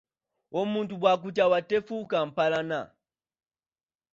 [0.59, 2.81] Omuntu bw'akukyawa tefuuka mpalana.